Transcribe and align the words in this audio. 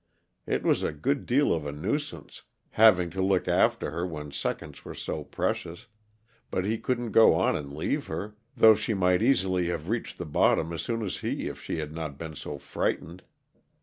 It 0.47 0.63
was 0.63 0.81
a 0.81 0.91
good 0.91 1.27
deal 1.27 1.53
of 1.53 1.63
a 1.67 1.71
nuisance, 1.71 2.41
having 2.71 3.11
to 3.11 3.21
look 3.21 3.47
after 3.47 3.91
her 3.91 4.03
when 4.03 4.31
seconds 4.31 4.83
were 4.83 4.95
so 4.95 5.23
precious, 5.23 5.85
but 6.49 6.65
he 6.65 6.79
couldn't 6.79 7.11
go 7.11 7.35
on 7.35 7.55
and 7.55 7.71
leave 7.71 8.07
her, 8.07 8.35
though 8.57 8.73
she 8.73 8.95
might 8.95 9.21
easily 9.21 9.67
have 9.67 9.89
reached 9.89 10.17
the 10.17 10.25
bottom 10.25 10.73
as 10.73 10.81
soon 10.81 11.03
as 11.05 11.17
he 11.17 11.45
if 11.47 11.61
she 11.61 11.77
had 11.77 11.93
not 11.93 12.17
been 12.17 12.35
so 12.35 12.57
frightened. 12.57 13.21